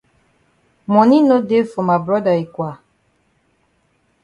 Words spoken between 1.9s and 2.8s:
broda yi kwa.